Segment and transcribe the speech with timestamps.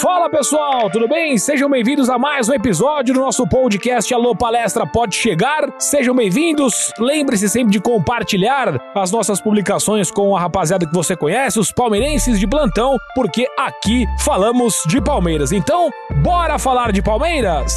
[0.00, 1.36] Fala pessoal, tudo bem?
[1.36, 5.68] Sejam bem-vindos a mais um episódio do nosso podcast Alô Palestra Pode Chegar.
[5.78, 6.90] Sejam bem-vindos.
[6.98, 12.40] Lembre-se sempre de compartilhar as nossas publicações com a rapaziada que você conhece, os palmeirenses
[12.40, 15.52] de plantão, porque aqui falamos de Palmeiras.
[15.52, 15.90] Então,
[16.22, 17.70] bora falar de Palmeiras?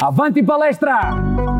[0.00, 1.53] Avanti palestra!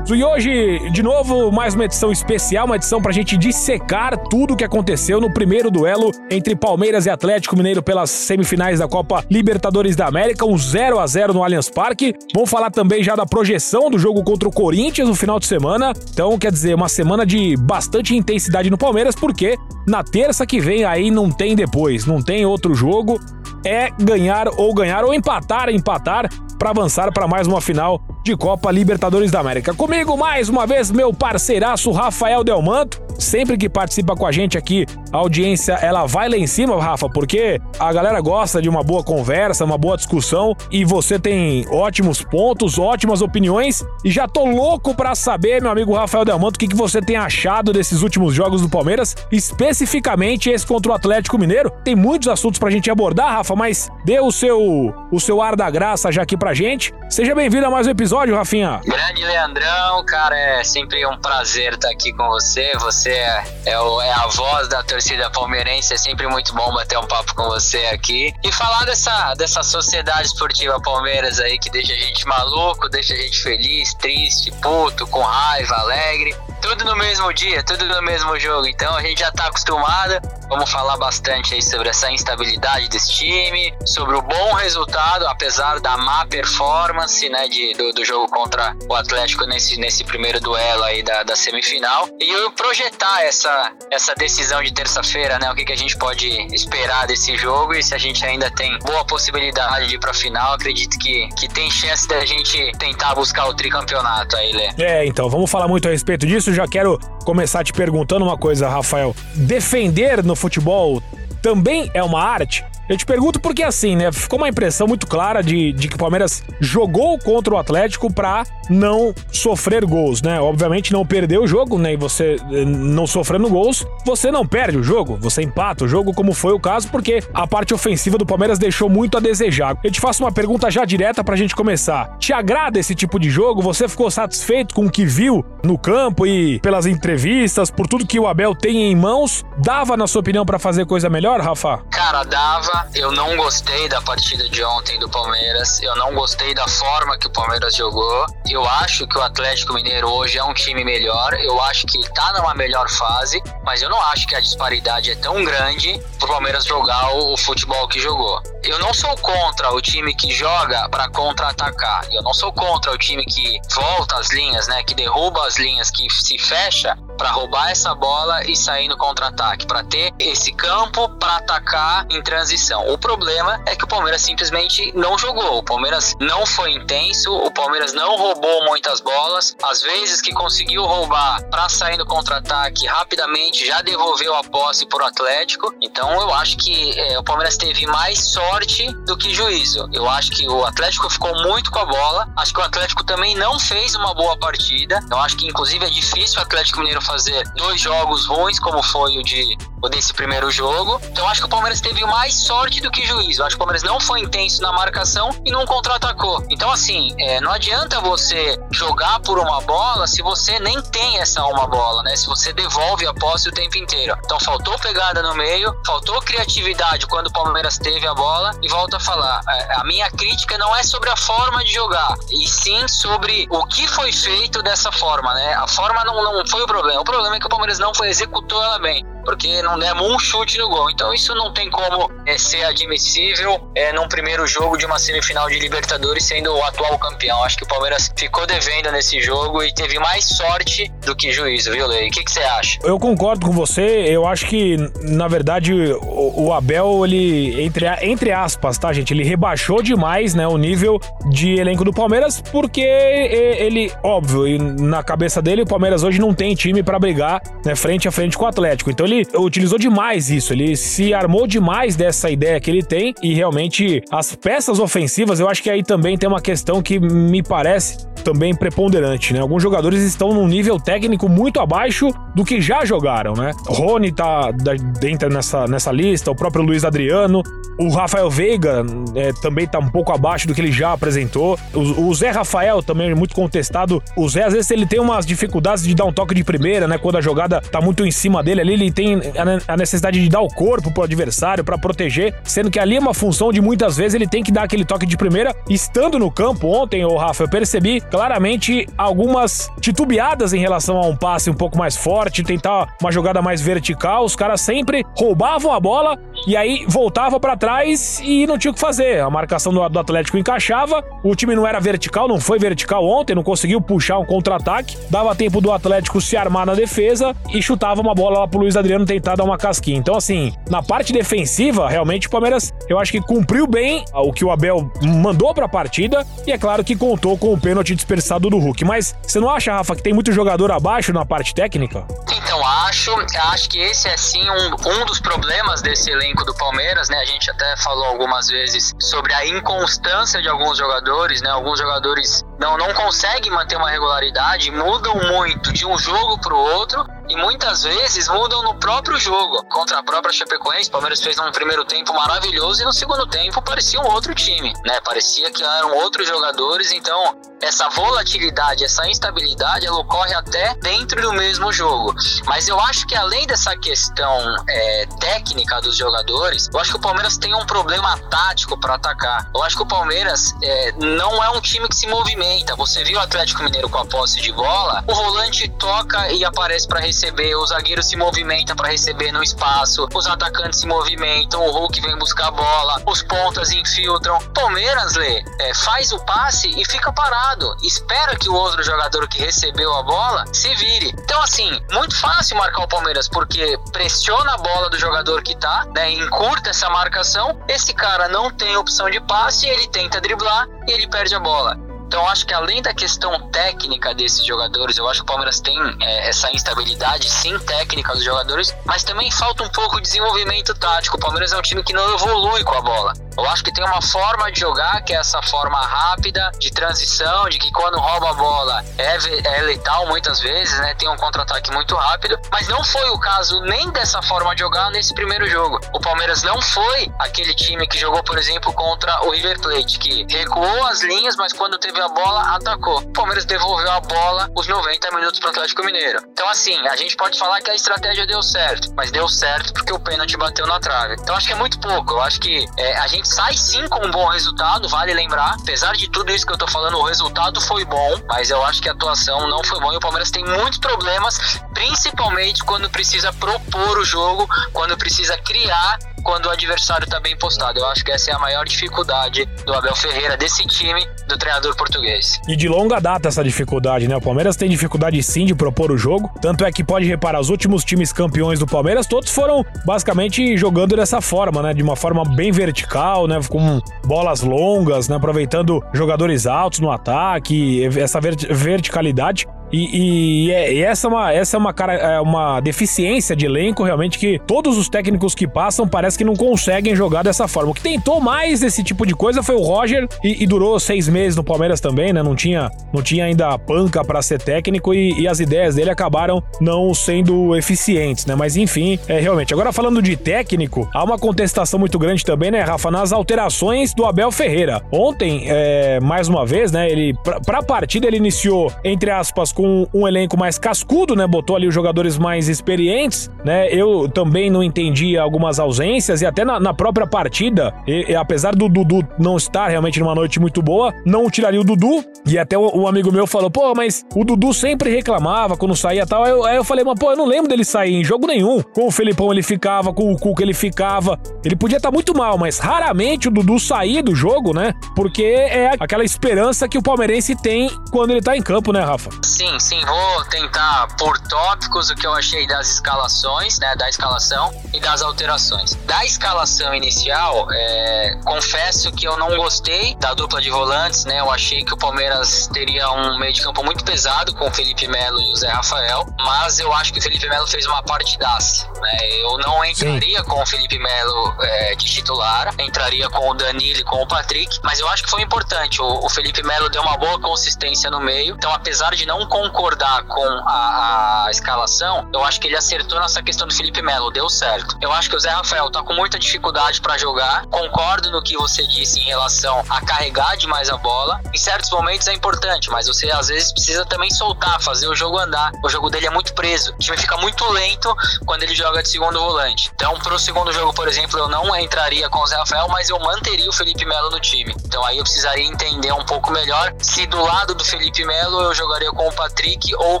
[0.10, 4.56] E hoje, de novo, mais uma edição especial, uma edição pra gente dissecar tudo o
[4.56, 9.94] que aconteceu no primeiro duelo entre Palmeiras e Atlético Mineiro pelas semifinais da Copa Libertadores
[9.94, 12.14] da América, um 0 a 0 no Allianz Parque.
[12.34, 15.92] Vamos falar também já da projeção do jogo contra o Corinthians no final de semana.
[16.10, 20.84] Então, quer dizer, uma semana de bastante intensidade no Palmeiras, porque na terça que vem
[20.84, 23.20] aí não tem depois, não tem outro jogo.
[23.64, 28.70] É ganhar ou ganhar ou empatar, empatar para avançar para mais uma final de Copa
[28.70, 29.72] Libertadores da América.
[29.72, 34.86] Comigo mais uma vez meu parceiraço Rafael Delmanto, sempre que participa com a gente aqui,
[35.12, 39.02] a audiência ela vai lá em cima, Rafa, porque a galera gosta de uma boa
[39.02, 44.94] conversa, uma boa discussão e você tem ótimos pontos, ótimas opiniões e já tô louco
[44.94, 48.62] para saber, meu amigo Rafael Delmanto, o que, que você tem achado desses últimos jogos
[48.62, 51.70] do Palmeiras, especificamente esse contra o Atlético Mineiro.
[51.82, 55.68] Tem muitos assuntos pra gente abordar, Rafa, mas dê o seu o seu ar da
[55.70, 56.94] graça já aqui pra gente.
[57.08, 58.80] Seja bem-vindo a mais um episódio Rafinha.
[58.84, 62.72] Grande Leandrão, cara, é sempre um prazer estar aqui com você.
[62.78, 66.98] Você é, é, o, é, a voz da torcida palmeirense, é sempre muito bom bater
[66.98, 68.34] um papo com você aqui.
[68.42, 73.16] E falar dessa, dessa sociedade esportiva Palmeiras aí que deixa a gente maluco, deixa a
[73.16, 78.66] gente feliz, triste, puto, com raiva, alegre tudo no mesmo dia, tudo no mesmo jogo.
[78.66, 80.20] Então a gente já tá acostumado.
[80.48, 85.96] Vamos falar bastante aí sobre essa instabilidade desse time, sobre o bom resultado, apesar da
[85.96, 91.02] má performance, né, de, do, do jogo contra o Atlético nesse, nesse primeiro duelo aí
[91.02, 92.08] da, da semifinal.
[92.18, 96.26] E eu projetar essa, essa decisão de terça-feira, né, o que, que a gente pode
[96.54, 100.54] esperar desse jogo e se a gente ainda tem boa possibilidade de ir pra final,
[100.54, 104.70] acredito que, que tem chance da gente tentar buscar o tricampeonato aí, Lê.
[104.78, 108.68] É, então, vamos falar muito a respeito disso já quero começar te perguntando uma coisa,
[108.68, 109.14] Rafael.
[109.34, 111.02] Defender no futebol
[111.42, 112.64] também é uma arte?
[112.88, 114.10] Eu te pergunto porque assim, né?
[114.10, 118.44] Ficou uma impressão muito clara de, de que o Palmeiras jogou contra o Atlético pra
[118.70, 120.40] não sofrer gols, né?
[120.40, 121.92] Obviamente não perdeu o jogo, né?
[121.92, 126.14] E você eh, não sofrendo gols, você não perde o jogo, você empata o jogo,
[126.14, 129.76] como foi o caso, porque a parte ofensiva do Palmeiras deixou muito a desejar.
[129.84, 132.16] Eu te faço uma pergunta já direta pra gente começar.
[132.18, 133.60] Te agrada esse tipo de jogo?
[133.60, 138.18] Você ficou satisfeito com o que viu no campo e pelas entrevistas, por tudo que
[138.18, 139.44] o Abel tem em mãos?
[139.58, 141.78] Dava, na sua opinião, para fazer coisa melhor, Rafa?
[141.90, 145.80] Cara, dava eu não gostei da partida de ontem do Palmeiras.
[145.80, 148.26] Eu não gostei da forma que o Palmeiras jogou.
[148.48, 151.34] Eu acho que o Atlético Mineiro hoje é um time melhor.
[151.34, 155.16] Eu acho que tá numa melhor fase, mas eu não acho que a disparidade é
[155.16, 158.42] tão grande pro Palmeiras jogar o, o futebol que jogou.
[158.62, 162.06] Eu não sou contra o time que joga para contra-atacar.
[162.10, 165.90] Eu não sou contra o time que volta as linhas, né, que derruba as linhas,
[165.90, 171.08] que se fecha para roubar essa bola e sair no contra-ataque, para ter esse campo
[171.18, 172.88] para atacar em transição.
[172.88, 175.58] O problema é que o Palmeiras simplesmente não jogou.
[175.58, 179.56] O Palmeiras não foi intenso, o Palmeiras não roubou muitas bolas.
[179.62, 185.04] Às vezes que conseguiu roubar para sair no contra-ataque rapidamente, já devolveu a posse para
[185.04, 185.74] o Atlético.
[185.82, 189.88] Então eu acho que é, o Palmeiras teve mais sorte do que juízo.
[189.92, 192.28] Eu acho que o Atlético ficou muito com a bola.
[192.36, 195.00] Acho que o Atlético também não fez uma boa partida.
[195.10, 199.18] Eu acho que inclusive é difícil o Atlético Mineiro fazer dois jogos ruins, como foi
[199.18, 201.00] o de o desse primeiro jogo.
[201.10, 203.42] Então acho que o Palmeiras teve mais sorte do que juízo.
[203.42, 206.44] Acho que o Palmeiras não foi intenso na marcação e não contra-atacou.
[206.50, 211.44] Então, assim, é, não adianta você jogar por uma bola se você nem tem essa
[211.46, 212.16] uma bola, né?
[212.16, 214.16] Se você devolve a posse o tempo inteiro.
[214.24, 218.52] Então faltou pegada no meio, faltou criatividade quando o Palmeiras teve a bola.
[218.62, 222.16] E volto a falar, é, a minha crítica não é sobre a forma de jogar,
[222.30, 225.54] e sim sobre o que foi feito dessa forma, né?
[225.54, 226.97] A forma não, não foi o problema.
[226.98, 230.18] O problema é que o Palmeiras não foi, executou ela bem porque não demos um
[230.18, 230.90] chute no gol.
[230.90, 235.50] Então isso não tem como é, ser admissível é, num primeiro jogo de uma semifinal
[235.50, 237.44] de Libertadores sendo o atual campeão.
[237.44, 241.70] Acho que o Palmeiras ficou devendo nesse jogo e teve mais sorte do que juízo,
[241.72, 242.08] viu, Lei?
[242.08, 242.78] O que, que você acha?
[242.82, 243.82] Eu concordo com você.
[244.08, 249.12] Eu acho que, na verdade, o, o Abel, ele, entre, entre aspas, tá, gente?
[249.12, 250.98] Ele rebaixou demais, né, o nível
[251.30, 256.54] de elenco do Palmeiras, porque ele, óbvio, na cabeça dele, o Palmeiras hoje não tem
[256.54, 258.90] time para brigar né, frente a frente com o Atlético.
[258.90, 263.34] Então ele utilizou demais isso, ele se armou demais dessa ideia que ele tem e
[263.34, 268.08] realmente as peças ofensivas, eu acho que aí também tem uma questão que me parece
[268.24, 269.40] também preponderante, né?
[269.40, 273.52] Alguns jogadores estão num nível técnico muito abaixo do que já jogaram, né?
[273.66, 274.50] Rony tá
[274.98, 277.42] dentro nessa, nessa lista, o próprio Luiz Adriano,
[277.78, 281.58] o Rafael Veiga é, também tá um pouco abaixo do que ele já apresentou.
[281.72, 284.02] O, o, Zé Rafael também é muito contestado.
[284.16, 286.98] O Zé, às vezes, ele tem umas dificuldades de dar um toque de primeira, né?
[286.98, 290.28] Quando a jogada tá muito em cima dele ali, ele tem a, a necessidade de
[290.28, 293.96] dar o corpo pro adversário para proteger, sendo que ali é uma função de muitas
[293.96, 295.54] vezes ele tem que dar aquele toque de primeira.
[295.68, 301.16] Estando no campo ontem, o Rafa, eu percebi claramente algumas titubeadas em relação a um
[301.16, 304.24] passe um pouco mais forte, tentar uma jogada mais vertical.
[304.24, 308.74] Os caras sempre roubavam a bola e aí voltava para trás e não tinha o
[308.74, 309.20] que fazer.
[309.20, 313.34] A marcação do, do, Atlético encaixava, o time não era vertical, não foi vertical ontem,
[313.34, 318.00] não conseguiu puxar um contra-ataque, dava tempo do Atlético se armar na defesa e chutava
[318.00, 319.98] uma bola lá pro Luiz Adriano tentar dar uma casquinha.
[319.98, 324.44] Então, assim, na parte defensiva, realmente o Palmeiras, eu acho que cumpriu bem o que
[324.44, 328.58] o Abel mandou pra partida e é claro que contou com o pênalti dispersado do
[328.58, 328.84] Hulk.
[328.84, 332.06] Mas você não acha, Rafa, que tem muito jogador abaixo na parte técnica?
[332.30, 333.10] Então, acho.
[333.52, 337.18] Acho que esse é sim um, um dos problemas desse elenco do Palmeiras, né?
[337.18, 341.50] A gente até falou algumas vezes sobre a inconstância de alguns jogadores, né?
[341.50, 346.58] Alguns jogadores não, não conseguem manter uma regularidade, mudam muito de um jogo para o
[346.58, 349.62] outro e muitas vezes mudam no próprio jogo.
[349.64, 353.60] Contra a própria Chapecoense, o Palmeiras fez um primeiro tempo maravilhoso e no segundo tempo
[353.62, 355.00] parecia um outro time, né?
[355.04, 361.32] Parecia que eram outros jogadores, então essa volatilidade, essa instabilidade, ela ocorre até dentro do
[361.32, 362.14] mesmo jogo.
[362.46, 367.00] Mas eu acho que além dessa questão é, técnica dos jogadores, eu acho que o
[367.00, 369.50] Palmeiras tem um problema tático para atacar.
[369.54, 372.76] Eu acho que o Palmeiras é, não é um time que se movimenta.
[372.76, 376.86] Você viu o Atlético Mineiro com a posse de bola, o volante toca e aparece
[376.86, 377.17] para receber,
[377.56, 382.16] o zagueiro se movimenta para receber no espaço, os atacantes se movimentam, o Hulk vem
[382.18, 384.38] buscar a bola, os pontas infiltram.
[384.54, 389.38] Palmeiras, Lê, é, faz o passe e fica parado espera que o outro jogador que
[389.38, 391.14] recebeu a bola se vire.
[391.18, 395.86] Então, assim, muito fácil marcar o Palmeiras, porque pressiona a bola do jogador que tá,
[395.94, 400.92] né, encurta essa marcação, esse cara não tem opção de passe, ele tenta driblar e
[400.92, 401.87] ele perde a bola.
[402.08, 405.78] Então, acho que além da questão técnica desses jogadores, eu acho que o Palmeiras tem
[406.00, 411.18] é, essa instabilidade, sim, técnica dos jogadores, mas também falta um pouco de desenvolvimento tático.
[411.18, 413.27] O Palmeiras é um time que não evolui com a bola.
[413.38, 417.48] Eu acho que tem uma forma de jogar que é essa forma rápida de transição,
[417.48, 419.16] de que quando rouba a bola é,
[419.56, 420.92] é letal muitas vezes, né?
[420.94, 424.90] Tem um contra-ataque muito rápido, mas não foi o caso nem dessa forma de jogar
[424.90, 425.78] nesse primeiro jogo.
[425.94, 430.26] O Palmeiras não foi aquele time que jogou, por exemplo, contra o River Plate, que
[430.28, 432.98] recuou as linhas, mas quando teve a bola, atacou.
[432.98, 436.20] O Palmeiras devolveu a bola os 90 minutos para o Atlético Mineiro.
[436.32, 439.92] Então, assim, a gente pode falar que a estratégia deu certo, mas deu certo porque
[439.92, 441.14] o pênalti bateu na trave.
[441.20, 442.14] Então, acho que é muito pouco.
[442.14, 445.56] Eu acho que é, a gente sai sim com um bom resultado, vale lembrar.
[445.60, 448.80] Apesar de tudo isso que eu tô falando, o resultado foi bom, mas eu acho
[448.80, 449.94] que a atuação não foi boa.
[449.94, 455.98] E o Palmeiras tem muitos problemas, principalmente quando precisa propor o jogo, quando precisa criar
[456.28, 457.78] quando o adversário está bem postado.
[457.78, 461.74] Eu acho que essa é a maior dificuldade do Abel Ferreira, desse time, do treinador
[461.74, 462.38] português.
[462.46, 464.14] E de longa data essa dificuldade, né?
[464.14, 466.30] O Palmeiras tem dificuldade sim de propor o jogo.
[466.42, 470.96] Tanto é que pode reparar, os últimos times campeões do Palmeiras, todos foram basicamente jogando
[470.96, 471.72] dessa forma, né?
[471.72, 473.40] De uma forma bem vertical, né?
[473.48, 475.16] Com bolas longas, né?
[475.16, 479.48] Aproveitando jogadores altos no ataque, essa verticalidade.
[479.72, 483.46] E, e, é, e, essa é uma, essa é uma, cara, é uma deficiência de
[483.46, 487.70] elenco, realmente, que todos os técnicos que passam parece que não conseguem jogar dessa forma.
[487.70, 491.08] O que tentou mais esse tipo de coisa foi o Roger e, e durou seis
[491.08, 492.22] meses no Palmeiras também, né?
[492.22, 496.42] Não tinha, não tinha ainda panca para ser técnico e, e, as ideias dele acabaram
[496.60, 498.34] não sendo eficientes, né?
[498.34, 499.52] Mas enfim, é realmente.
[499.52, 504.06] Agora falando de técnico, há uma contestação muito grande também, né, Rafa, nas alterações do
[504.06, 504.82] Abel Ferreira.
[504.90, 506.90] Ontem, é, mais uma vez, né?
[506.90, 511.26] Ele, pra, pra partida, ele iniciou, entre aspas, com um elenco mais cascudo, né?
[511.26, 513.68] Botou ali os jogadores mais experientes, né?
[513.72, 518.54] Eu também não entendi algumas ausências e até na, na própria partida, e, e, apesar
[518.54, 522.04] do Dudu não estar realmente numa noite muito boa, não tiraria o Dudu.
[522.24, 526.22] E até um, amigo meu falou, pô, mas o Dudu sempre reclamava quando saía tal.
[526.22, 528.62] Aí eu, aí eu falei, mas pô, eu não lembro dele sair em jogo nenhum.
[528.62, 531.18] Com o Felipão ele ficava, com o Cuca ele ficava.
[531.44, 534.72] Ele podia estar muito mal, mas raramente o Dudu saía do jogo, né?
[534.98, 539.10] porque é aquela esperança que o palmeirense tem quando ele tá em campo, né, Rafa?
[539.22, 544.52] Sim, sim, vou tentar por tópicos o que eu achei das escalações, né, da escalação
[544.74, 545.74] e das alterações.
[545.86, 551.30] Da escalação inicial, é, confesso que eu não gostei da dupla de volantes, né, eu
[551.30, 555.20] achei que o Palmeiras teria um meio de campo muito pesado com o Felipe Melo
[555.20, 558.98] e o Zé Rafael, mas eu acho que o Felipe Melo fez uma partidaça, né,
[559.20, 560.24] eu não entraria sim.
[560.24, 564.58] com o Felipe Melo é, de titular, entraria com o Danilo e com o Patrick,
[564.64, 568.00] mas eu acho que foi importante, o, o Felipe Melo deu uma boa consistência no
[568.00, 572.98] meio, então apesar de não concordar com a, a escalação, eu acho que ele acertou
[573.00, 574.76] nessa questão do Felipe Melo, deu certo.
[574.80, 577.46] Eu acho que o Zé Rafael tá com muita dificuldade para jogar.
[577.46, 581.20] Concordo no que você disse em relação a carregar demais a bola.
[581.32, 585.18] Em certos momentos é importante, mas você às vezes precisa também soltar, fazer o jogo
[585.18, 585.52] andar.
[585.64, 586.72] O jogo dele é muito preso.
[586.72, 587.94] O time fica muito lento
[588.26, 589.70] quando ele joga de segundo volante.
[589.74, 592.98] Então, pro segundo jogo, por exemplo, eu não entraria com o Zé Rafael, mas eu
[592.98, 594.54] manteria o Felipe Melo no time.
[594.64, 598.54] Então aí eu precisaria entender um pouco melhor se do lado do Felipe Melo eu
[598.54, 600.00] jogaria com o Patrick ou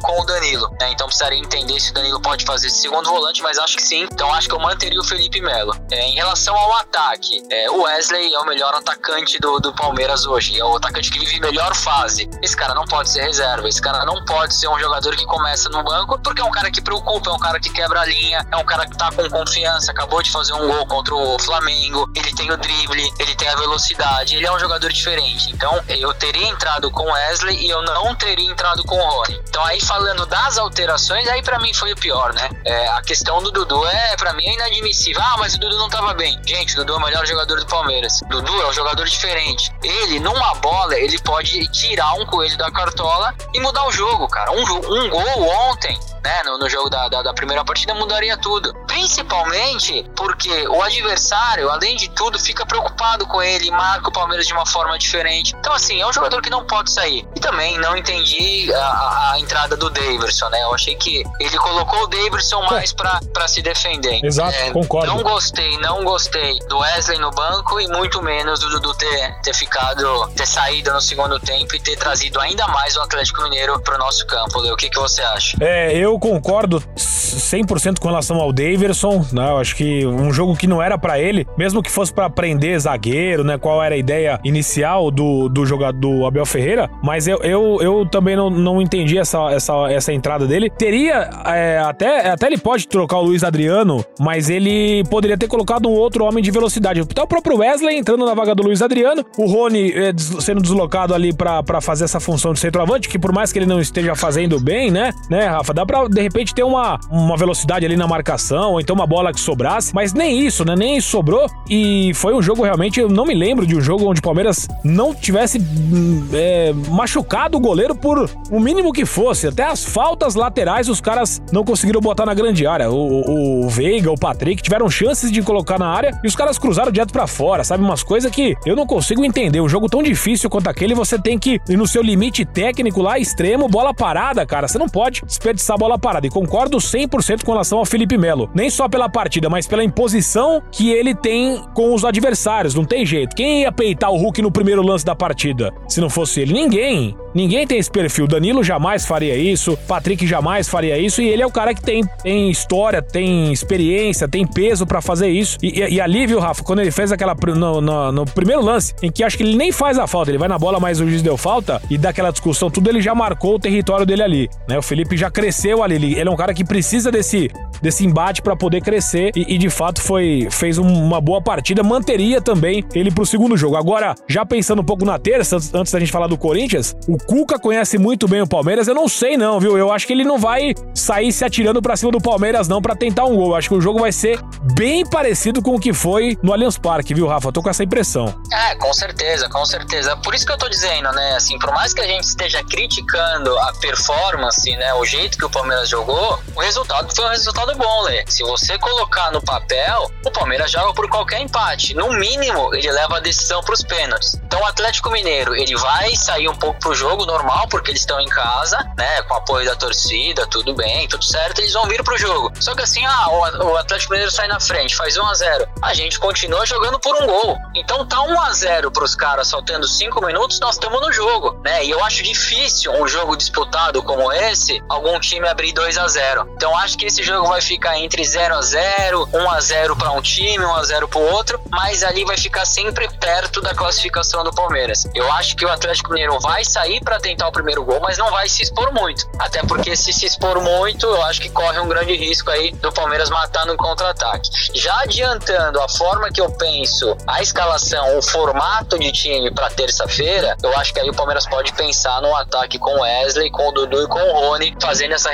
[0.00, 0.68] com o Danilo.
[0.80, 0.90] Né?
[0.90, 4.08] Então precisaria entender se o Danilo pode fazer segundo volante, mas acho que sim.
[4.10, 5.74] Então acho que eu manteria o Felipe Melo.
[5.90, 10.26] É, em relação ao ataque, é, o Wesley é o melhor atacante do, do Palmeiras
[10.26, 10.58] hoje.
[10.58, 12.28] É o atacante que vive melhor fase.
[12.42, 13.68] Esse cara não pode ser reserva.
[13.68, 16.70] Esse cara não pode ser um jogador que começa no banco, porque é um cara
[16.70, 19.28] que preocupa, é um cara que quebra a linha, é um cara que tá com
[19.28, 23.56] confiança, acabou de fazer um gol contra o Flamengo, tem o drible, ele tem a
[23.56, 25.50] velocidade, ele é um jogador diferente.
[25.50, 29.40] Então eu teria entrado com Wesley e eu não teria entrado com Rony.
[29.48, 32.48] Então aí falando das alterações, aí para mim foi o pior, né?
[32.64, 35.20] É, a questão do Dudu é para mim é inadmissível.
[35.20, 36.40] Ah, mas o Dudu não tava bem.
[36.46, 38.20] Gente, o Dudu é o melhor jogador do Palmeiras.
[38.28, 39.72] Dudu é um jogador diferente.
[39.82, 44.52] Ele numa bola ele pode tirar um coelho da cartola e mudar o jogo, cara.
[44.52, 48.74] Um, um gol ontem né, no, no jogo da, da, da, primeira partida mudaria tudo.
[48.86, 54.46] Principalmente porque o adversário, além de tudo, fica preocupado com ele e marca o Palmeiras
[54.46, 55.54] de uma forma diferente.
[55.58, 57.26] Então, assim, é um jogador que não pode sair.
[57.36, 60.62] E também não entendi a, a, entrada do Daverson, né?
[60.62, 64.24] Eu achei que ele colocou o Daverson mais pra, pra se defender.
[64.24, 65.06] Exato, é, concordo.
[65.06, 69.54] Não gostei, não gostei do Wesley no banco e muito menos do Dudu ter, ter
[69.54, 73.98] ficado, ter saído no segundo tempo e ter trazido ainda mais o Atlético Mineiro pro
[73.98, 74.60] nosso campo.
[74.60, 75.56] Leo, o que, que você acha?
[75.60, 79.50] É, eu eu concordo 100% com relação ao Daverson, né?
[79.50, 82.78] Eu acho que um jogo que não era para ele, mesmo que fosse para prender
[82.78, 83.58] zagueiro, né?
[83.58, 88.06] Qual era a ideia inicial do, do jogador do Abel Ferreira, mas eu, eu, eu
[88.06, 90.70] também não, não entendi essa, essa, essa entrada dele.
[90.70, 95.88] Teria, é, até, até ele pode trocar o Luiz Adriano, mas ele poderia ter colocado
[95.88, 97.00] um outro homem de velocidade.
[97.00, 101.14] Então o próprio Wesley entrando na vaga do Luiz Adriano, o Rony é, sendo deslocado
[101.14, 104.60] ali para fazer essa função de centroavante, que por mais que ele não esteja fazendo
[104.60, 108.72] bem, né, né, Rafa, dá pra de repente ter uma, uma velocidade ali na marcação,
[108.72, 110.74] ou então uma bola que sobrasse, mas nem isso, né?
[110.76, 111.48] Nem isso sobrou.
[111.68, 114.68] E foi um jogo realmente, eu não me lembro de um jogo onde o Palmeiras
[114.84, 119.46] não tivesse hum, é, machucado o goleiro por o mínimo que fosse.
[119.46, 122.90] Até as faltas laterais os caras não conseguiram botar na grande área.
[122.90, 126.92] O, o Veiga, o Patrick tiveram chances de colocar na área e os caras cruzaram
[126.92, 127.82] direto para fora, sabe?
[127.82, 129.60] Umas coisas que eu não consigo entender.
[129.60, 133.18] Um jogo tão difícil quanto aquele, você tem que ir no seu limite técnico lá
[133.18, 134.68] extremo, bola parada, cara.
[134.68, 136.26] Você não pode desperdiçar a bola parada.
[136.26, 138.50] E concordo 100% com relação ao Felipe Melo.
[138.52, 142.74] Nem só pela partida, mas pela imposição que ele tem com os adversários.
[142.74, 143.36] Não tem jeito.
[143.36, 145.72] Quem ia peitar o Hulk no primeiro lance da partida?
[145.86, 146.52] Se não fosse ele?
[146.52, 147.16] Ninguém.
[147.34, 148.26] Ninguém tem esse perfil.
[148.26, 149.78] Danilo jamais faria isso.
[149.86, 151.22] Patrick jamais faria isso.
[151.22, 155.28] E ele é o cara que tem, tem história, tem experiência, tem peso para fazer
[155.28, 155.58] isso.
[155.62, 157.36] E, e, e, ali, viu, Rafa, quando ele fez aquela.
[157.54, 160.38] No, no, no, primeiro lance, em que acho que ele nem faz a falta, ele
[160.38, 161.80] vai na bola, mas o juiz deu falta.
[161.88, 164.50] E daquela discussão, tudo ele já marcou o território dele ali.
[164.68, 164.78] Né?
[164.78, 167.50] O Felipe já cresceu ali ele, ele é um cara que precisa desse,
[167.82, 172.40] desse embate para poder crescer e, e, de fato foi fez uma boa partida, manteria
[172.40, 173.76] também ele pro segundo jogo.
[173.76, 177.58] Agora, já pensando um pouco na terça, antes da gente falar do Corinthians, o Cuca
[177.58, 179.76] conhece muito bem o Palmeiras, eu não sei não, viu?
[179.76, 182.94] Eu acho que ele não vai sair se atirando para cima do Palmeiras não para
[182.94, 183.48] tentar um gol.
[183.48, 184.40] Eu acho que o jogo vai ser
[184.74, 187.48] bem parecido com o que foi no Allianz Parque, viu, Rafa?
[187.48, 188.34] Eu tô com essa impressão.
[188.52, 190.16] É, com certeza, com certeza.
[190.18, 193.56] Por isso que eu tô dizendo, né, assim, por mais que a gente esteja criticando
[193.58, 198.02] a performance, né, o jeito que o Palmeiras jogou, o resultado foi um resultado bom,
[198.02, 198.24] Lê.
[198.28, 201.94] Se você colocar no papel, o Palmeiras joga por qualquer empate.
[201.94, 204.34] No mínimo, ele leva a decisão para os pênaltis.
[204.44, 208.20] Então, o Atlético Mineiro, ele vai sair um pouco pro jogo normal, porque eles estão
[208.20, 212.18] em casa, né, com apoio da torcida, tudo bem, tudo certo, eles vão vir pro
[212.18, 212.52] jogo.
[212.60, 215.94] Só que assim, ah, o Atlético Mineiro sai na frente, faz 1 a 0 A
[215.94, 217.56] gente continua jogando por um gol.
[217.74, 221.84] Então, tá 1 a 0 pros caras faltando 5 minutos, nós estamos no jogo, né?
[221.84, 226.48] E eu acho difícil um jogo disputado como esse, algum time abrir 2 a 0
[226.54, 230.12] Então acho que esse jogo vai ficar entre 0 a 0 1 a 0 para
[230.12, 233.74] um time, 1 a 0 para o outro, mas ali vai ficar sempre perto da
[233.74, 235.04] classificação do Palmeiras.
[235.14, 238.30] Eu acho que o Atlético Mineiro vai sair para tentar o primeiro gol, mas não
[238.30, 239.28] vai se expor muito.
[239.40, 242.92] Até porque se se expor muito, eu acho que corre um grande risco aí do
[242.92, 244.48] Palmeiras matar no contra-ataque.
[244.74, 250.56] Já adiantando a forma que eu penso, a escalação, o formato de time para terça-feira,
[250.62, 254.04] eu acho que aí o Palmeiras pode pensar no ataque com Wesley, com o Dudu
[254.04, 255.30] e com o Rony, fazendo essa.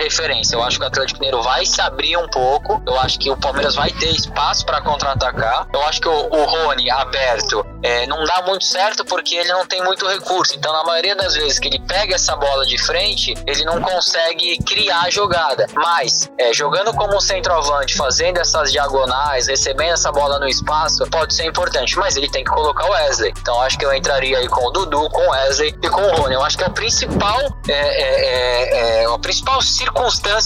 [0.53, 3.37] Eu acho que o Atlético Mineiro vai se abrir um pouco, eu acho que o
[3.37, 5.67] Palmeiras vai ter espaço para contra-atacar.
[5.73, 9.67] Eu acho que o, o Rony aberto é, não dá muito certo porque ele não
[9.67, 10.55] tem muito recurso.
[10.57, 14.57] Então, na maioria das vezes que ele pega essa bola de frente, ele não consegue
[14.65, 15.67] criar a jogada.
[15.75, 21.45] Mas, é, jogando como centroavante, fazendo essas diagonais, recebendo essa bola no espaço, pode ser
[21.45, 21.99] importante.
[21.99, 23.35] Mas ele tem que colocar o Wesley.
[23.37, 26.15] Então, acho que eu entraria aí com o Dudu, com o Wesley e com o
[26.15, 26.35] Rony.
[26.35, 30.04] Eu acho que a principal, é, é, é, é a principal circunstância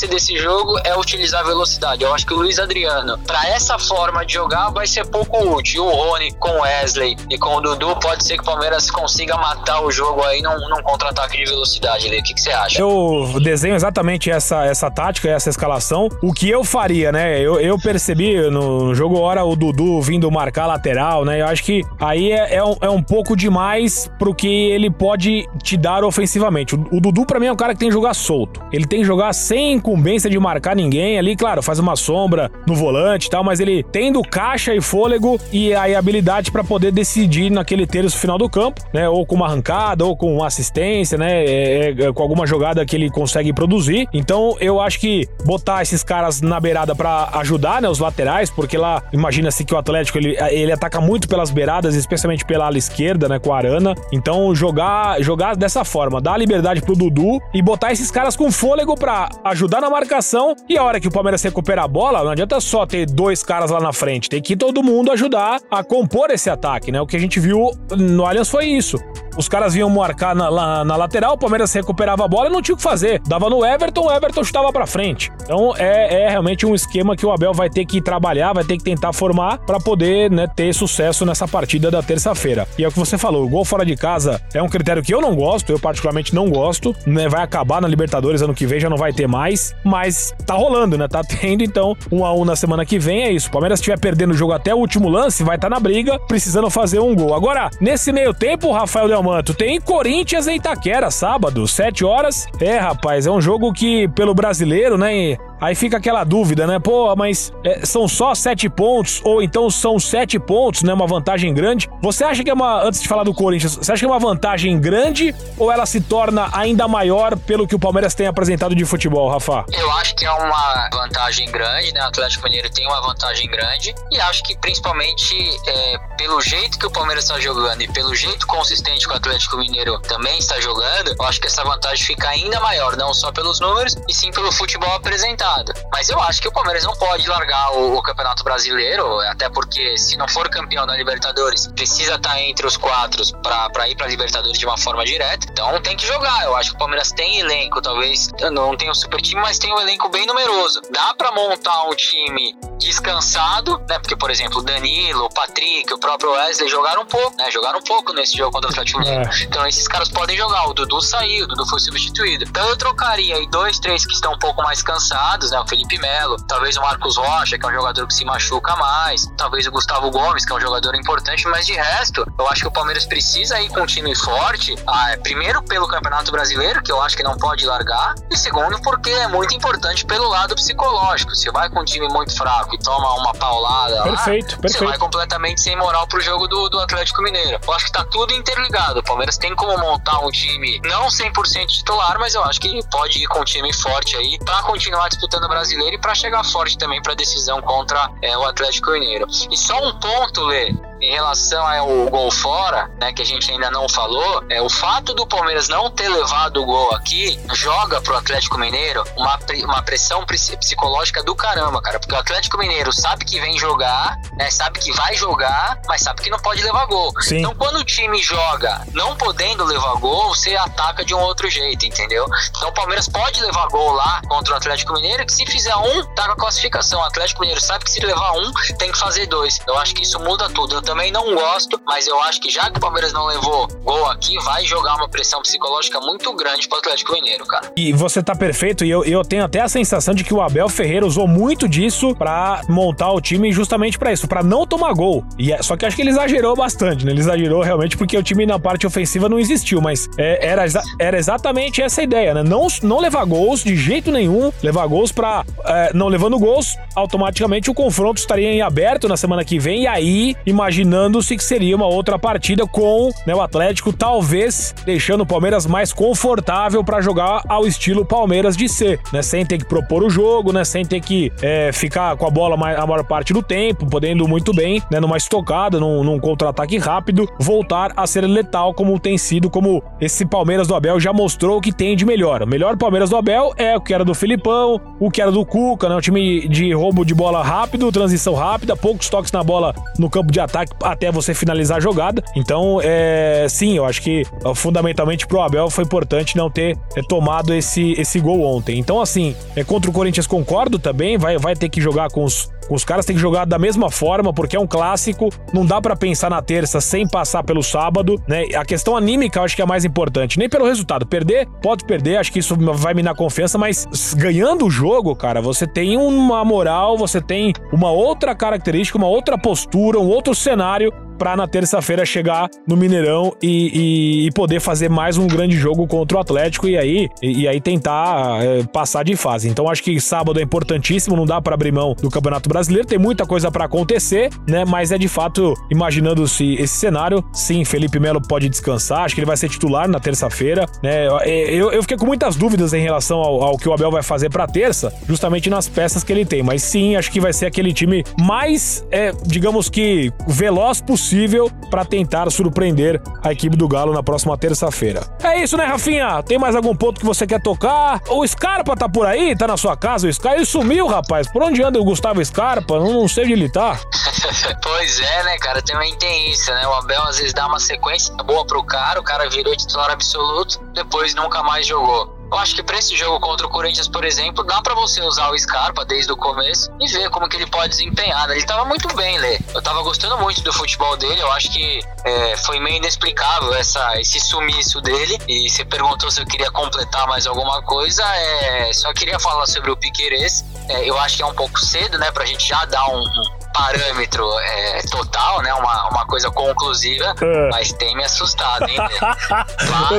[0.08, 2.02] desse jogo é utilizar velocidade.
[2.02, 5.84] Eu acho que o Luiz Adriano, para essa forma de jogar, vai ser pouco útil.
[5.84, 9.36] O Rony com o Wesley e com o Dudu, pode ser que o Palmeiras consiga
[9.36, 12.06] matar o jogo aí num, num contra-ataque de velocidade.
[12.06, 12.80] O que, que você acha?
[12.80, 16.08] Eu desenho exatamente essa, essa tática, essa escalação.
[16.22, 17.40] O que eu faria, né?
[17.40, 21.40] Eu, eu percebi no jogo hora o Dudu vindo marcar lateral, né?
[21.40, 25.48] Eu acho que aí é, é, um, é um pouco demais pro que ele pode
[25.62, 26.74] te dar ofensivamente.
[26.74, 28.60] O, o Dudu, para mim, é um cara que tem que jogar solto.
[28.72, 32.74] Ele tem que jogar sem incumbência de marcar ninguém ali, claro, faz uma sombra no
[32.74, 37.50] volante e tal, mas ele tendo caixa e fôlego e aí habilidade para poder decidir
[37.50, 39.08] naquele terço final do campo, né?
[39.08, 41.44] Ou com uma arrancada, ou com uma assistência, né?
[41.44, 44.08] É, é, com alguma jogada que ele consegue produzir.
[44.12, 47.88] Então eu acho que botar esses caras na beirada para ajudar, né?
[47.88, 52.44] Os laterais, porque lá imagina-se que o Atlético ele, ele ataca muito pelas beiradas, especialmente
[52.44, 53.38] pela ala esquerda, né?
[53.38, 53.94] Com a Arana.
[54.12, 58.94] Então jogar, jogar dessa forma, dar liberdade pro Dudu e botar esses caras com fôlego
[58.94, 60.54] para ajudar na marcação.
[60.68, 63.70] E a hora que o Palmeiras recupera a bola, não adianta só ter dois caras
[63.70, 67.00] lá na frente, tem que todo mundo ajudar a compor esse ataque, né?
[67.00, 68.98] O que a gente viu no Allianz foi isso.
[69.38, 72.60] Os caras vinham marcar na, na, na, lateral, o Palmeiras recuperava a bola e não
[72.60, 73.22] tinha o que fazer.
[73.24, 75.30] Dava no Everton, o Everton chutava pra frente.
[75.44, 78.76] Então é, é realmente um esquema que o Abel vai ter que trabalhar, vai ter
[78.76, 82.66] que tentar formar para poder né, ter sucesso nessa partida da terça-feira.
[82.76, 85.14] E é o que você falou, o gol fora de casa é um critério que
[85.14, 87.28] eu não gosto, eu particularmente não gosto, né?
[87.28, 90.98] Vai acabar na Libertadores ano que vem, já não vai ter mais, mas tá rolando,
[90.98, 91.06] né?
[91.06, 93.48] Tá tendo, então, um a um na semana que vem é isso.
[93.48, 96.18] O Palmeiras estiver perdendo o jogo até o último lance, vai estar tá na briga,
[96.26, 97.34] precisando fazer um gol.
[97.34, 102.46] Agora, nesse meio tempo, Rafael Delmanto, tem Corinthians em Itaquera, sábado, 7 horas.
[102.58, 105.36] É, rapaz, é um jogo que, pelo brasileiro, né?
[105.60, 106.78] Aí fica aquela dúvida, né?
[106.78, 110.92] Pô, mas é, são só sete pontos, ou então são sete pontos, né?
[110.92, 111.90] Uma vantagem grande.
[112.00, 112.82] Você acha que é uma.
[112.84, 116.00] Antes de falar do Corinthians, você acha que é uma vantagem grande ou ela se
[116.00, 119.64] torna ainda maior pelo que o Palmeiras tem apresentado de futebol, Rafa?
[119.72, 122.02] Eu acho que é uma vantagem grande, né?
[122.02, 125.34] O Atlético Mineiro tem uma vantagem grande e acho que principalmente
[125.66, 129.98] é, pelo jeito que o Palmeiras está jogando e pelo jeito consistente o Atlético Mineiro
[130.00, 133.96] também está jogando, eu acho que essa vantagem fica ainda maior, não só pelos números,
[134.08, 135.72] e sim pelo futebol apresentado.
[135.92, 139.96] Mas eu acho que o Palmeiras não pode largar o, o Campeonato Brasileiro, até porque
[139.96, 144.06] se não for campeão da Libertadores, precisa estar tá entre os quatro para ir para
[144.06, 145.46] Libertadores de uma forma direta.
[145.50, 146.44] Então tem que jogar.
[146.44, 149.72] Eu acho que o Palmeiras tem elenco, talvez não tem um super time, mas tem
[149.72, 150.80] um elenco bem numeroso.
[150.90, 153.98] Dá para montar um time descansado, né?
[153.98, 157.50] Porque, por exemplo, o Danilo, o Patrick, o próprio Wesley jogaram um pouco, né?
[157.50, 159.44] Jogaram um pouco nesse jogo contra o Atlético É.
[159.44, 160.68] Então esses caras podem jogar.
[160.68, 162.44] O Dudu saiu, o Dudu foi substituído.
[162.44, 165.60] Então eu trocaria aí dois, três que estão um pouco mais cansados, né?
[165.60, 169.26] O Felipe Melo, talvez o Marcos Rocha, que é um jogador que se machuca mais,
[169.36, 172.68] talvez o Gustavo Gomes, que é um jogador importante, mas de resto, eu acho que
[172.68, 177.00] o Palmeiras precisa ir com um time forte, ah, primeiro pelo Campeonato Brasileiro, que eu
[177.02, 181.34] acho que não pode largar, e segundo porque é muito importante pelo lado psicológico.
[181.34, 184.62] Se vai com um time muito fraco, que toma uma paulada perfeito, lá, perfeito.
[184.62, 187.58] você vai completamente sem moral pro jogo do, do Atlético Mineiro.
[187.66, 188.87] Eu acho que tá tudo interligado.
[188.96, 193.22] O Palmeiras tem como montar um time não 100% titular, mas eu acho que pode
[193.22, 196.78] ir com um time forte aí para continuar disputando o brasileiro e para chegar forte
[196.78, 199.26] também para decisão contra é, o Atlético Mineiro.
[199.50, 203.70] E só um ponto, Lê, em relação ao gol fora, né, que a gente ainda
[203.70, 208.16] não falou, é o fato do Palmeiras não ter levado o gol aqui joga pro
[208.16, 213.40] Atlético Mineiro uma, uma pressão psicológica do caramba, cara, porque o Atlético Mineiro sabe que
[213.40, 217.12] vem jogar, né, sabe que vai jogar, mas sabe que não pode levar gol.
[217.20, 217.38] Sim.
[217.38, 221.86] Então quando o time joga não podendo levar gol, você ataca de um outro jeito,
[221.86, 222.26] entendeu?
[222.56, 226.04] Então o Palmeiras pode levar gol lá contra o Atlético Mineiro, que se fizer um,
[226.14, 227.00] tá com a classificação.
[227.00, 229.60] O Atlético Mineiro sabe que se levar um, tem que fazer dois.
[229.66, 232.78] Eu acho que isso muda tudo também não gosto, mas eu acho que já que
[232.78, 237.12] o Palmeiras não levou gol aqui, vai jogar uma pressão psicológica muito grande pro Atlético
[237.12, 237.70] Mineiro, cara.
[237.76, 240.66] E você tá perfeito, e eu, eu tenho até a sensação de que o Abel
[240.66, 245.22] Ferreira usou muito disso para montar o time justamente para isso, para não tomar gol.
[245.38, 247.12] E é, só que acho que ele exagerou bastante, né?
[247.12, 250.64] Ele exagerou realmente porque o time na parte ofensiva não existiu, mas é, era,
[250.98, 252.42] era exatamente essa a ideia, né?
[252.42, 257.70] Não, não levar gols de jeito nenhum, levar gols para é, não levando gols, automaticamente
[257.70, 260.36] o confronto estaria em aberto na semana que vem, e aí
[260.78, 265.92] imaginando-se que seria uma outra partida com né, o Atlético, talvez deixando o Palmeiras mais
[265.92, 269.22] confortável para jogar ao estilo Palmeiras de ser, né?
[269.22, 270.64] Sem ter que propor o jogo, né?
[270.64, 274.54] Sem ter que é, ficar com a bola a maior parte do tempo, podendo muito
[274.54, 275.00] bem, né?
[275.00, 280.24] Numa estocada, num, num contra-ataque rápido, voltar a ser letal como tem sido, como esse
[280.24, 282.42] Palmeiras do Abel já mostrou que tem de melhor.
[282.42, 285.44] O melhor Palmeiras do Abel é o que era do Filipão, o que era do
[285.44, 285.96] Cuca, né?
[285.96, 290.30] Um time de roubo de bola rápido, transição rápida, poucos toques na bola no campo
[290.30, 292.22] de ataque até você finalizar a jogada.
[292.36, 297.54] Então, é, sim, eu acho que fundamentalmente pro Abel foi importante não ter é, tomado
[297.54, 298.78] esse, esse gol ontem.
[298.78, 302.50] Então, assim, é, contra o Corinthians concordo também, vai, vai ter que jogar com os,
[302.68, 305.96] os caras, tem que jogar da mesma forma, porque é um clássico, não dá para
[305.96, 308.44] pensar na terça sem passar pelo sábado, né?
[308.54, 311.06] A questão anímica eu acho que é a mais importante, nem pelo resultado.
[311.06, 315.40] Perder, pode perder, acho que isso vai me dar confiança, mas ganhando o jogo, cara,
[315.40, 320.92] você tem uma moral, você tem uma outra característica, uma outra postura, um outro cenário
[321.18, 325.86] para na terça-feira chegar no Mineirão e, e, e, poder fazer mais um grande jogo
[325.86, 329.48] contra o Atlético e aí, e, e aí tentar é, passar de fase.
[329.48, 332.98] Então acho que sábado é importantíssimo, não dá para abrir mão do Campeonato Brasileiro, tem
[332.98, 334.64] muita coisa para acontecer, né?
[334.64, 339.26] Mas é de fato, imaginando-se esse cenário, sim, Felipe Melo pode descansar, acho que ele
[339.26, 341.08] vai ser titular na terça-feira, né?
[341.26, 344.30] Eu, eu fiquei com muitas dúvidas em relação ao, ao que o Abel vai fazer
[344.30, 347.72] para terça, justamente nas peças que ele tem, mas sim, acho que vai ser aquele
[347.72, 353.94] time mais, é, digamos que, veloz possível possível para tentar surpreender a equipe do Galo
[353.94, 355.00] na próxima terça-feira.
[355.22, 356.22] É isso, né, Rafinha?
[356.22, 358.02] Tem mais algum ponto que você quer tocar?
[358.10, 359.34] O Scarpa tá por aí?
[359.34, 360.06] Tá na sua casa?
[360.06, 361.26] O Scarpa ele sumiu, rapaz.
[361.32, 362.78] Por onde anda o Gustavo Scarpa?
[362.78, 363.78] Não, não sei onde ele tá.
[364.62, 365.62] pois é, né, cara?
[365.62, 366.66] Também tem isso, né?
[366.66, 370.60] O Abel às vezes dá uma sequência boa pro cara, o cara virou titular absoluto,
[370.74, 372.17] depois nunca mais jogou.
[372.30, 375.30] Eu acho que para esse jogo contra o Corinthians, por exemplo, dá para você usar
[375.30, 378.28] o Scarpa desde o começo e ver como que ele pode desempenhar.
[378.28, 378.36] Né?
[378.36, 379.38] Ele tava muito bem, Lê.
[379.54, 381.20] Eu tava gostando muito do futebol dele.
[381.20, 385.18] Eu acho que é, foi meio inexplicável essa, esse sumiço dele.
[385.26, 388.04] E você perguntou se eu queria completar mais alguma coisa.
[388.04, 390.44] É, só queria falar sobre o Piqueires.
[390.68, 393.37] É, eu acho que é um pouco cedo, né, pra gente já dar um, um
[393.58, 395.52] parâmetro é, total, né?
[395.54, 397.48] Uma, uma coisa conclusiva, é.
[397.50, 398.76] mas tem me assustado, hein?
[398.76, 399.46] Pai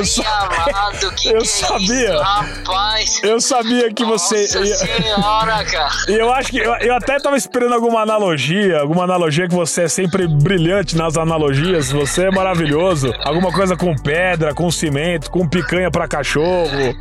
[0.00, 2.08] eu amado, que eu que sabia.
[2.08, 3.20] É isso, rapaz?
[3.22, 4.66] Eu sabia que Nossa você.
[4.66, 5.90] senhora, cara.
[6.08, 9.82] E eu acho que eu, eu, até tava esperando alguma analogia, alguma analogia que você
[9.82, 13.12] é sempre brilhante nas analogias, você é maravilhoso.
[13.24, 16.70] Alguma coisa com pedra, com cimento, com picanha para cachorro.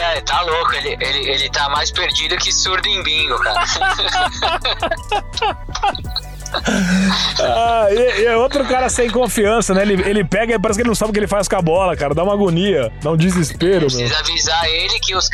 [0.00, 3.64] é, tá louco, ele, ele, ele tá mais perdido que surdo em bingo, cara.
[5.10, 6.33] ハハハ!
[7.40, 9.82] Ah, e, e, é outro cara sem confiança, né?
[9.82, 11.62] Ele, ele pega e parece que ele não sabe o que ele faz com a
[11.62, 12.14] bola, cara.
[12.14, 13.86] Dá uma agonia, dá um desespero.
[13.86, 14.18] Precisa meu.
[14.18, 15.28] avisar ele que os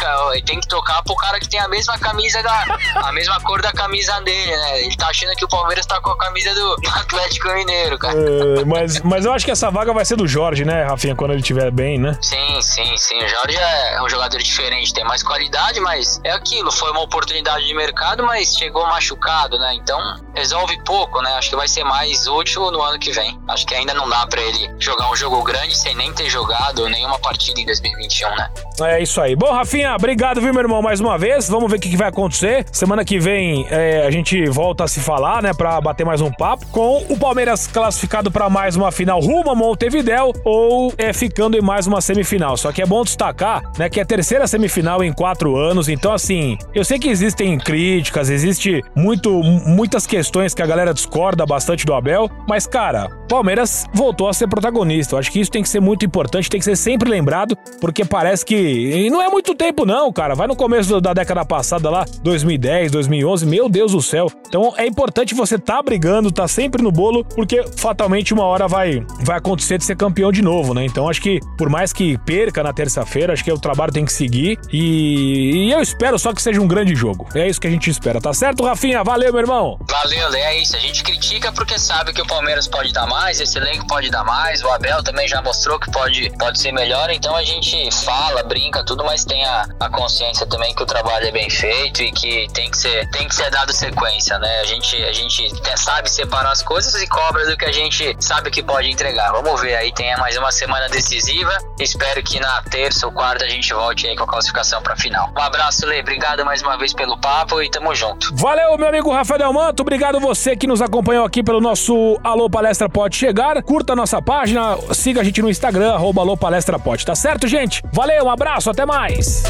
[0.45, 2.79] tem que tocar pro cara que tem a mesma camisa da.
[2.97, 4.83] a mesma cor da camisa dele, né?
[4.85, 8.15] Ele tá achando que o Palmeiras tá com a camisa do, Atlético Mineiro, cara.
[8.19, 11.33] É, mas, mas eu acho que essa vaga vai ser do Jorge, né, Rafinha, quando
[11.33, 12.17] ele estiver bem, né?
[12.21, 13.19] Sim, sim, sim.
[13.19, 16.71] O Jorge é um jogador diferente, tem mais qualidade, mas é aquilo.
[16.73, 19.75] Foi uma oportunidade de mercado, mas chegou machucado, né?
[19.75, 19.99] Então
[20.35, 21.31] resolve pouco pouco, né?
[21.33, 23.39] Acho que vai ser mais útil no ano que vem.
[23.49, 26.89] Acho que ainda não dá para ele jogar um jogo grande sem nem ter jogado
[26.89, 28.51] nenhuma partida em 2021, né?
[28.83, 29.37] É isso aí.
[29.37, 31.49] Bom, Rafinha, obrigado, viu, meu irmão, mais uma vez.
[31.49, 32.65] Vamos ver o que, vai acontecer.
[32.73, 36.31] Semana que vem é, a gente volta a se falar, né, para bater mais um
[36.31, 41.57] papo com o Palmeiras classificado para mais uma final rumo a Montevidéu ou é, ficando
[41.57, 42.57] em mais uma semifinal.
[42.57, 45.89] Só que é bom destacar, né, que é a terceira semifinal em quatro anos.
[45.89, 51.47] Então, assim, eu sei que existem críticas, existe muito, muitas questões que a galera discorda
[51.47, 55.15] bastante do Abel, mas cara, Palmeiras voltou a ser protagonista.
[55.15, 58.05] Eu acho que isso tem que ser muito importante, tem que ser sempre lembrado, porque
[58.05, 60.35] parece que e não é muito tempo não, cara.
[60.35, 64.27] Vai no começo da década passada lá, 2010, 2011, meu Deus do céu.
[64.47, 69.05] Então é importante você tá brigando, tá sempre no bolo, porque fatalmente uma hora vai
[69.21, 70.85] vai acontecer de ser campeão de novo, né?
[70.85, 74.13] Então acho que por mais que perca na terça-feira, acho que o trabalho tem que
[74.13, 77.27] seguir e, e eu espero só que seja um grande jogo.
[77.35, 79.03] É isso que a gente espera, tá certo, Rafinha?
[79.05, 79.79] Valeu, meu irmão.
[79.89, 80.77] Valeu, é isso.
[80.77, 84.11] A gente gente critica porque sabe que o Palmeiras pode dar mais, esse elenco pode
[84.11, 87.91] dar mais, o Abel também já mostrou que pode, pode ser melhor, então a gente
[88.05, 92.03] fala, brinca, tudo, mas tem a, a consciência também que o trabalho é bem feito
[92.03, 94.61] e que tem que ser, tem que ser dado sequência, né?
[94.61, 98.51] A gente, a gente sabe separar as coisas e cobra do que a gente sabe
[98.51, 99.31] que pode entregar.
[99.31, 101.57] Vamos ver aí, tem mais uma semana decisiva.
[101.79, 105.33] Espero que na terça ou quarta a gente volte aí com a classificação para final.
[105.37, 106.01] Um abraço, Lê.
[106.01, 108.35] Obrigado mais uma vez pelo papo e tamo junto.
[108.35, 109.81] Valeu, meu amigo Rafael Manto.
[109.81, 113.61] Obrigado você que nos acompanhou aqui pelo nosso Alô Palestra Pode Chegar.
[113.61, 117.49] Curta a nossa página, siga a gente no Instagram, arroba Alô Palestra Pode, tá certo,
[117.49, 117.83] gente?
[117.93, 119.43] Valeu, um abraço, até mais.